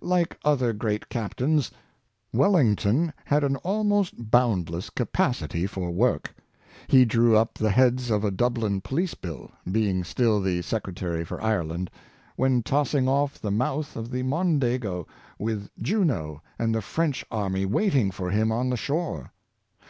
Like 0.00 0.38
other 0.46 0.72
great 0.72 1.10
captains, 1.10 1.70
Wellington 2.32 3.12
had 3.26 3.44
an 3.44 3.56
almost 3.56 4.30
boundless 4.30 4.88
capacity 4.88 5.66
for 5.66 5.90
work. 5.90 6.34
He 6.88 7.04
drew 7.04 7.36
up 7.36 7.52
the 7.52 7.68
heads 7.68 8.08
of 8.08 8.24
a 8.24 8.30
Dublin 8.30 8.80
Police 8.80 9.12
Bill 9.12 9.50
(being 9.70 10.02
still 10.02 10.40
the 10.40 10.62
Secretary 10.62 11.22
for 11.22 11.38
Ire 11.42 11.64
land) 11.64 11.90
when 12.34 12.62
tossing 12.62 13.08
off 13.10 13.38
the 13.38 13.50
mouth 13.50 13.94
of 13.94 14.10
the 14.10 14.22
Mondego, 14.22 15.06
with 15.38 15.68
Junot 15.78 16.38
and 16.58 16.74
the 16.74 16.80
French 16.80 17.22
army 17.30 17.66
waiting 17.66 18.10
for 18.10 18.30
him 18.30 18.50
on 18.50 18.70
the 18.70 18.78
shore. 18.78 19.32